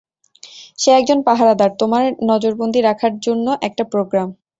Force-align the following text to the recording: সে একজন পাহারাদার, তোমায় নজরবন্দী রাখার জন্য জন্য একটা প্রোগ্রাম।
সে 0.79 0.89
একজন 0.91 1.19
পাহারাদার, 1.27 1.71
তোমায় 1.79 2.09
নজরবন্দী 2.23 2.79
রাখার 2.81 3.13
জন্য 3.17 3.25
জন্য 3.25 3.45
একটা 3.61 3.83
প্রোগ্রাম। 3.91 4.29